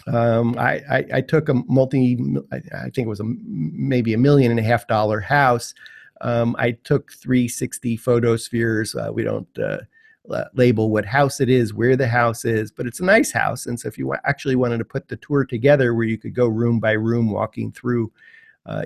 Um, 0.08 0.58
I, 0.60 0.82
I, 0.92 1.06
I, 1.14 1.22
took 1.22 1.48
a 1.48 1.54
multi, 1.54 2.20
I, 2.52 2.90
think 2.90 3.06
it 3.06 3.08
was 3.08 3.22
a 3.22 3.24
maybe 3.24 4.14
a 4.14 4.18
million 4.18 4.52
and 4.52 4.60
a 4.60 4.64
half 4.64 4.86
dollar 4.86 5.22
house. 5.22 5.74
Um, 6.20 6.58
I 6.60 6.72
took 6.72 7.14
360 7.14 7.96
photospheres. 7.96 8.96
Uh, 8.96 9.12
we 9.14 9.24
don't 9.24 9.48
uh, 9.58 9.78
label 10.56 10.92
what 10.92 11.06
house 11.06 11.40
it 11.40 11.50
is, 11.50 11.74
where 11.74 11.96
the 11.96 12.10
house 12.10 12.44
is, 12.44 12.70
but 12.70 12.86
it's 12.86 13.00
a 13.00 13.06
nice 13.06 13.32
house. 13.32 13.66
And 13.66 13.80
so 13.80 13.88
if 13.88 13.98
you 13.98 14.14
actually 14.26 14.58
wanted 14.58 14.80
to 14.80 14.86
put 14.86 15.08
the 15.08 15.16
tour 15.16 15.46
together 15.46 15.94
where 15.94 16.06
you 16.06 16.18
could 16.18 16.36
go 16.36 16.48
room 16.48 16.82
by 16.82 16.92
room 16.92 17.32
walking 17.32 17.72
through 17.72 18.12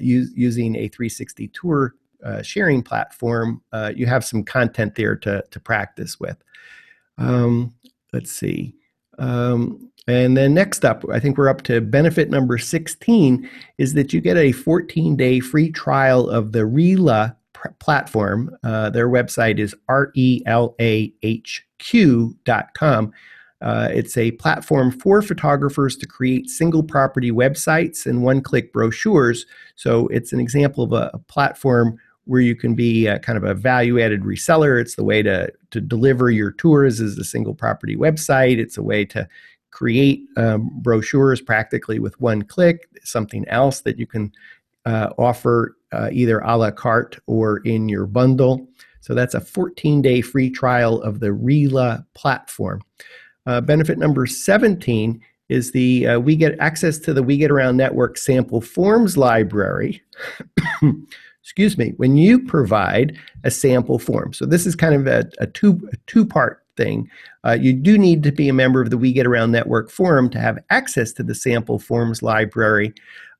use, 0.01 0.31
using 0.35 0.75
a 0.75 0.87
360 0.87 1.47
tour 1.49 1.95
uh, 2.23 2.41
sharing 2.41 2.81
platform, 2.81 3.61
uh, 3.71 3.91
you 3.95 4.05
have 4.05 4.25
some 4.25 4.43
content 4.43 4.95
there 4.95 5.15
to, 5.15 5.43
to 5.51 5.59
practice 5.59 6.19
with. 6.19 6.37
Um, 7.17 7.73
let's 8.13 8.31
see. 8.31 8.75
Um, 9.17 9.89
and 10.07 10.35
then 10.35 10.53
next 10.53 10.85
up, 10.85 11.03
I 11.11 11.19
think 11.19 11.37
we're 11.37 11.49
up 11.49 11.61
to 11.63 11.81
benefit 11.81 12.29
number 12.29 12.57
16 12.57 13.47
is 13.77 13.93
that 13.93 14.11
you 14.11 14.21
get 14.21 14.37
a 14.37 14.51
14 14.51 15.15
day 15.15 15.39
free 15.39 15.71
trial 15.71 16.29
of 16.29 16.51
the 16.51 16.65
RELA 16.65 17.35
pr- 17.53 17.69
platform. 17.79 18.55
Uh, 18.63 18.89
their 18.89 19.07
website 19.07 19.59
is 19.59 19.75
R 19.87 20.11
E 20.15 20.41
L 20.45 20.75
A 20.79 21.13
H 21.21 21.65
Q.com. 21.77 23.11
Uh, 23.61 23.89
it's 23.91 24.17
a 24.17 24.31
platform 24.31 24.91
for 24.91 25.21
photographers 25.21 25.97
to 25.97 26.07
create 26.07 26.49
single 26.49 26.83
property 26.83 27.31
websites 27.31 28.05
and 28.05 28.23
one 28.23 28.41
click 28.41 28.71
brochures. 28.71 29.45
So 29.75 30.07
it's 30.07 30.31
an 30.31 30.39
example 30.39 30.85
of 30.85 30.93
a, 30.93 31.11
a 31.13 31.19
platform 31.19 31.99
where 32.25 32.41
you 32.41 32.55
can 32.55 32.75
be 32.75 33.07
a, 33.07 33.19
kind 33.19 33.37
of 33.37 33.43
a 33.43 33.53
value 33.53 33.99
added 33.99 34.21
reseller. 34.21 34.79
It's 34.79 34.95
the 34.95 35.03
way 35.03 35.21
to, 35.23 35.51
to 35.71 35.81
deliver 35.81 36.29
your 36.29 36.51
tours 36.51 37.01
as 37.01 37.17
a 37.17 37.23
single 37.23 37.55
property 37.55 37.95
website. 37.95 38.59
It's 38.59 38.77
a 38.77 38.83
way 38.83 39.03
to 39.05 39.27
create 39.71 40.25
um, 40.37 40.69
brochures 40.81 41.41
practically 41.41 41.99
with 41.99 42.19
one 42.21 42.43
click, 42.43 42.87
something 43.03 43.47
else 43.49 43.81
that 43.81 43.97
you 43.97 44.07
can 44.07 44.31
uh, 44.85 45.09
offer 45.17 45.75
uh, 45.91 46.09
either 46.11 46.39
a 46.39 46.55
la 46.55 46.71
carte 46.71 47.17
or 47.27 47.57
in 47.59 47.89
your 47.89 48.05
bundle. 48.05 48.67
So 49.01 49.13
that's 49.13 49.33
a 49.33 49.41
14 49.41 50.01
day 50.01 50.21
free 50.21 50.49
trial 50.49 51.01
of 51.01 51.19
the 51.19 51.33
RELAH 51.33 52.05
platform. 52.13 52.81
Uh, 53.49 53.59
benefit 53.59 53.97
number 53.97 54.27
17 54.27 55.19
is 55.49 55.71
the 55.71 56.05
uh, 56.05 56.19
we 56.19 56.35
get 56.35 56.59
access 56.59 56.99
to 56.99 57.15
the 57.15 57.23
We 57.23 57.35
Get 57.35 57.49
Around 57.49 57.77
Network 57.77 58.15
sample 58.15 58.61
forms 58.61 59.17
library. 59.17 60.03
Excuse 61.41 61.75
me, 61.75 61.95
when 61.97 62.15
you 62.15 62.45
provide 62.45 63.17
a 63.43 63.49
sample 63.49 63.97
form. 63.97 64.33
So 64.33 64.45
this 64.45 64.67
is 64.67 64.75
kind 64.75 64.93
of 64.93 65.07
a, 65.07 65.27
a 65.39 65.47
two 65.47 65.81
a 65.91 65.97
two 66.05 66.27
part 66.27 66.63
thing. 66.77 67.09
Uh, 67.43 67.57
you 67.59 67.73
do 67.73 67.97
need 67.97 68.21
to 68.21 68.31
be 68.31 68.49
a 68.49 68.53
member 68.53 68.83
of 68.83 68.91
the 68.91 68.99
We 68.99 69.11
Get 69.11 69.25
Around 69.25 69.51
Network 69.51 69.89
forum 69.89 70.29
to 70.29 70.39
have 70.39 70.59
access 70.69 71.11
to 71.13 71.23
the 71.23 71.33
sample 71.33 71.79
forms 71.79 72.21
library, 72.21 72.93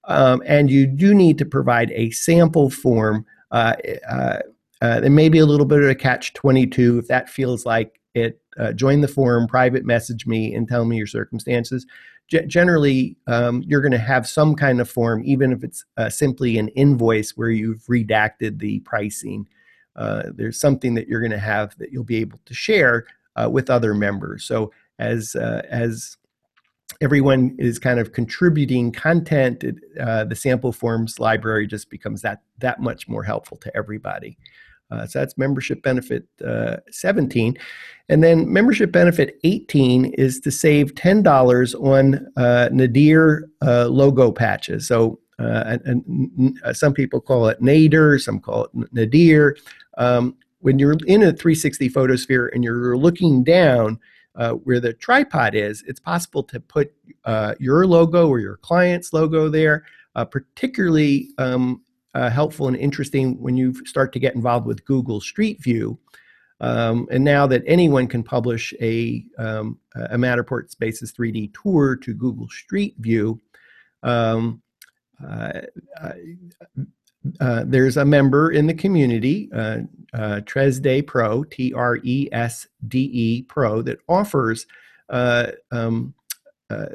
um, 0.06 0.42
and 0.44 0.72
you 0.72 0.88
do 0.88 1.14
need 1.14 1.38
to 1.38 1.46
provide 1.46 1.92
a 1.92 2.10
sample 2.10 2.72
form. 2.72 3.28
Uh, 3.52 3.76
uh, 4.10 4.40
uh 4.82 5.02
there 5.02 5.12
may 5.12 5.30
be 5.30 5.38
a 5.38 5.46
little 5.46 5.68
bit 5.68 5.84
of 5.84 5.88
a 5.88 5.94
catch 5.94 6.34
22 6.34 6.98
if 6.98 7.08
that 7.10 7.30
feels 7.30 7.64
like 7.64 7.99
it 8.14 8.42
uh, 8.60 8.74
join 8.74 9.02
the 9.02 9.08
forum, 9.08 9.48
private 9.48 9.86
message 9.86 10.26
me, 10.26 10.54
and 10.54 10.68
tell 10.68 10.86
me 10.86 10.98
your 10.98 11.08
circumstances. 11.08 11.86
G- 12.28 12.46
generally, 12.46 13.18
um, 13.28 13.64
you're 13.66 13.82
going 13.82 13.92
to 13.92 13.98
have 13.98 14.28
some 14.28 14.56
kind 14.56 14.82
of 14.82 14.90
form, 14.90 15.24
even 15.26 15.52
if 15.52 15.64
it's 15.64 15.86
uh, 15.98 16.10
simply 16.10 16.58
an 16.58 16.68
invoice 16.70 17.32
where 17.32 17.50
you've 17.50 17.84
redacted 17.86 18.60
the 18.60 18.80
pricing. 18.82 19.48
Uh, 19.96 20.24
there's 20.34 20.60
something 20.60 20.94
that 20.94 21.08
you're 21.08 21.22
going 21.22 21.32
to 21.32 21.38
have 21.38 21.78
that 21.78 21.92
you'll 21.92 22.04
be 22.04 22.18
able 22.18 22.40
to 22.46 22.54
share 22.54 23.06
uh, 23.36 23.50
with 23.50 23.70
other 23.70 23.94
members. 23.94 24.44
So 24.46 24.72
as 25.00 25.36
uh, 25.36 25.62
as 25.70 26.18
everyone 27.02 27.56
is 27.58 27.80
kind 27.80 28.00
of 28.00 28.12
contributing 28.12 28.92
content, 28.92 29.64
uh, 30.00 30.26
the 30.26 30.36
sample 30.36 30.72
forms 30.72 31.20
library 31.20 31.68
just 31.68 31.90
becomes 31.90 32.22
that 32.22 32.42
that 32.60 32.82
much 32.82 33.08
more 33.08 33.24
helpful 33.24 33.58
to 33.58 33.76
everybody. 33.76 34.38
Uh, 34.92 35.06
so 35.06 35.20
that's 35.20 35.38
membership 35.38 35.82
benefit 35.84 36.28
uh, 36.46 36.78
17. 36.90 37.58
And 38.10 38.24
then 38.24 38.52
membership 38.52 38.92
benefit 38.92 39.40
18 39.44 40.06
is 40.16 40.40
to 40.42 40.52
save 40.52 40.96
$10 40.96 41.76
on 41.76 42.28
uh, 42.36 42.70
Nadir 42.72 43.50
uh, 43.62 43.88
logo 43.88 44.32
patches. 44.32 44.88
So 44.88 45.20
uh, 45.38 45.78
and, 45.86 46.04
and, 46.06 46.60
uh, 46.66 46.74
some 46.74 46.94
people 46.94 47.22
call 47.22 47.48
it 47.48 47.62
Nader, 47.62 48.20
some 48.20 48.40
call 48.40 48.66
it 48.66 48.72
Nadir. 48.92 49.56
Um, 49.98 50.36
when 50.60 50.80
you're 50.80 50.98
in 51.08 51.24
a 51.24 51.32
360 51.32 51.88
photosphere 51.90 52.48
and 52.48 52.64
you're 52.64 52.98
looking 52.98 53.44
down 53.44 54.00
where 54.64 54.80
the 54.80 54.94
tripod 54.94 55.54
is, 55.54 55.84
it's 55.88 56.00
possible 56.00 56.44
to 56.44 56.60
put 56.60 56.92
your 57.60 57.86
logo 57.86 58.28
or 58.28 58.40
your 58.40 58.58
client's 58.58 59.14
logo 59.14 59.48
there. 59.50 59.86
particularly 60.32 61.30
um, 61.38 61.82
uh, 62.16 62.30
helpful 62.30 62.68
and 62.68 62.78
interesting 62.78 63.40
when 63.42 63.56
you 63.58 63.74
start 63.86 64.14
to 64.14 64.20
get 64.20 64.36
involved 64.36 64.66
with 64.66 64.86
Google 64.86 65.22
Street 65.22 65.62
View. 65.62 66.00
Um, 66.62 67.08
and 67.10 67.24
now 67.24 67.48
that 67.48 67.64
anyone 67.66 68.08
can 68.08 68.22
publish 68.22 68.74
a, 68.82 69.24
um, 69.38 69.80
a 69.96 70.18
Matterport 70.18 70.70
Spaces 70.70 71.14
3D 71.14 71.54
tour 71.54 71.96
to 71.96 72.14
Google 72.14 72.50
Street 72.50 72.96
View, 73.00 73.40
um, 74.04 74.62
uh, 75.24 75.62
uh, 76.02 76.12
uh, 77.42 77.64
there's 77.66 77.98
a 77.98 78.06
member 78.06 78.52
in 78.52 78.66
the 78.66 78.74
community, 78.74 79.50
uh, 79.54 79.80
uh, 80.14 80.40
Tresde 80.46 81.06
Pro, 81.06 81.44
T 81.44 81.74
R 81.74 81.98
E 82.04 82.30
S 82.32 82.68
D 82.88 83.10
E 83.12 83.42
Pro, 83.44 83.82
that 83.82 84.00
offers 84.08 84.66
um, 85.10 86.14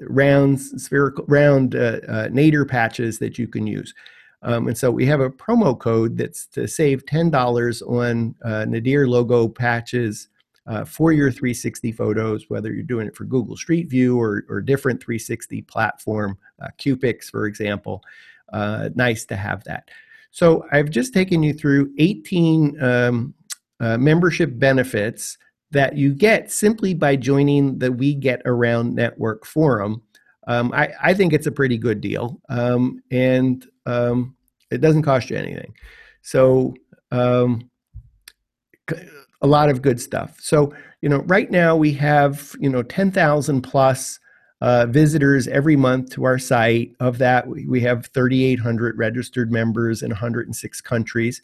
round 0.02 0.60
spherical 0.60 1.24
round 1.28 1.74
nadir 2.32 2.64
patches 2.64 3.18
that 3.18 3.38
you 3.38 3.46
can 3.46 3.66
use. 3.66 3.94
Um, 4.44 4.68
and 4.68 4.76
so 4.76 4.90
we 4.90 5.06
have 5.06 5.20
a 5.20 5.30
promo 5.30 5.76
code 5.76 6.18
that's 6.18 6.46
to 6.48 6.68
save 6.68 7.04
$10 7.06 7.82
on 7.88 8.34
uh, 8.44 8.66
Nadir 8.66 9.08
logo 9.08 9.48
patches 9.48 10.28
uh, 10.66 10.84
for 10.84 11.12
your 11.12 11.30
360 11.30 11.92
photos, 11.92 12.48
whether 12.48 12.72
you're 12.72 12.82
doing 12.82 13.06
it 13.06 13.16
for 13.16 13.24
Google 13.24 13.56
Street 13.56 13.88
View 13.88 14.20
or, 14.20 14.44
or 14.48 14.60
different 14.60 15.02
360 15.02 15.62
platform, 15.62 16.38
uh, 16.62 16.68
Cupix, 16.78 17.24
for 17.24 17.46
example. 17.46 18.02
Uh, 18.52 18.90
nice 18.94 19.24
to 19.26 19.36
have 19.36 19.64
that. 19.64 19.90
So 20.30 20.66
I've 20.72 20.90
just 20.90 21.14
taken 21.14 21.42
you 21.42 21.54
through 21.54 21.92
18 21.98 22.82
um, 22.82 23.34
uh, 23.80 23.98
membership 23.98 24.58
benefits 24.58 25.38
that 25.70 25.96
you 25.96 26.14
get 26.14 26.50
simply 26.50 26.94
by 26.94 27.16
joining 27.16 27.78
the 27.78 27.90
We 27.90 28.14
Get 28.14 28.42
Around 28.44 28.94
Network 28.94 29.44
forum, 29.44 30.02
um, 30.46 30.72
I, 30.72 30.90
I, 31.02 31.14
think 31.14 31.32
it's 31.32 31.46
a 31.46 31.52
pretty 31.52 31.78
good 31.78 32.00
deal. 32.00 32.40
Um, 32.48 33.02
and 33.10 33.66
um, 33.86 34.36
it 34.70 34.80
doesn't 34.80 35.02
cost 35.02 35.30
you 35.30 35.36
anything. 35.36 35.74
So, 36.22 36.74
um, 37.10 37.70
a 39.42 39.46
lot 39.46 39.68
of 39.68 39.82
good 39.82 40.00
stuff. 40.00 40.38
So, 40.40 40.74
you 41.02 41.08
know, 41.08 41.18
right 41.26 41.50
now 41.50 41.76
we 41.76 41.92
have, 41.92 42.54
you 42.58 42.68
know, 42.68 42.82
10,000 42.82 43.62
plus 43.62 44.18
uh, 44.60 44.86
visitors 44.86 45.46
every 45.48 45.76
month 45.76 46.10
to 46.12 46.24
our 46.24 46.38
site. 46.38 46.92
Of 46.98 47.18
that, 47.18 47.46
we, 47.46 47.66
we 47.66 47.80
have 47.82 48.06
3,800 48.14 48.96
registered 48.96 49.52
members 49.52 50.02
in 50.02 50.10
106 50.10 50.80
countries. 50.80 51.42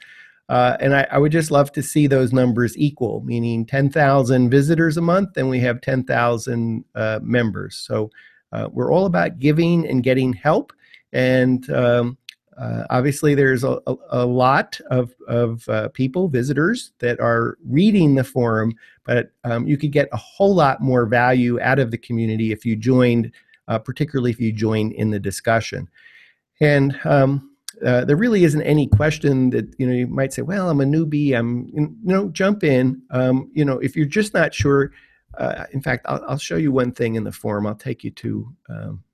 Uh, 0.49 0.77
and 0.81 0.97
I, 0.97 1.07
I, 1.13 1.19
would 1.19 1.31
just 1.31 1.51
love 1.51 1.71
to 1.73 1.83
see 1.83 2.07
those 2.07 2.33
numbers 2.33 2.77
equal, 2.77 3.21
meaning 3.21 3.65
10,000 3.65 4.51
visitors 4.51 4.97
a 4.97 5.01
month, 5.03 5.37
and 5.37 5.49
we 5.49 5.61
have 5.61 5.81
10,000 5.81 6.85
uh, 6.95 7.21
members. 7.23 7.77
So 7.77 8.11
uh, 8.53 8.69
we're 8.73 8.93
all 8.93 9.07
about 9.07 9.39
giving 9.39 9.87
and 9.87 10.03
getting 10.03 10.33
help. 10.33 10.73
And 11.13 11.69
um, 11.71 12.19
uh, 12.59 12.85
obviously, 12.91 13.35
there's 13.35 13.65
a, 13.65 13.81
a, 13.87 13.95
a 14.11 14.27
lot 14.27 14.79
of, 14.91 15.15
of 15.29 15.69
uh, 15.69 15.89
people, 15.89 16.29
visitors, 16.29 16.93
that 16.99 17.19
are 17.21 17.57
reading 17.67 18.15
the 18.15 18.25
forum, 18.25 18.75
but 19.05 19.33
um, 19.45 19.67
you 19.67 19.79
could 19.79 19.93
get 19.93 20.09
a 20.13 20.17
whole 20.17 20.55
lot 20.55 20.81
more 20.81 21.07
value 21.07 21.61
out 21.61 21.79
of 21.79 21.91
the 21.91 21.99
community 21.99 22.53
if 22.53 22.65
you 22.65 22.77
joined, 22.77 23.33
uh, 23.69 23.79
particularly 23.79 24.31
if 24.31 24.41
you 24.41 24.53
join 24.53 24.93
in 24.93 25.11
the 25.11 25.19
discussion. 25.19 25.89
And 26.61 26.99
um, 27.05 27.51
uh, 27.85 28.05
there 28.05 28.17
really 28.17 28.45
isn't 28.45 28.63
any 28.63 28.87
question 28.87 29.51
that 29.51 29.75
you 29.79 29.87
know 29.87 29.93
you 29.93 30.07
might 30.07 30.33
say 30.33 30.43
well 30.43 30.69
i'm 30.69 30.81
a 30.81 30.85
newbie 30.85 31.35
i'm 31.35 31.67
you 31.73 31.97
know 32.03 32.29
jump 32.29 32.63
in 32.63 33.01
um, 33.11 33.51
you 33.55 33.65
know 33.65 33.79
if 33.79 33.97
you're 33.97 34.05
just 34.05 34.35
not 34.35 34.53
sure 34.53 34.93
uh, 35.39 35.65
in 35.73 35.81
fact 35.81 36.07
I'll, 36.09 36.25
I'll, 36.29 36.39
show 36.39 36.57
you 36.57 36.73
one 36.73 36.93
thing 36.93 37.15
in 37.15 37.25
the 37.25 37.33
form 37.33 37.67
i'll 37.67 37.75
take 37.75 38.05
you 38.05 38.11
to 38.11 38.55
um, 38.69 39.05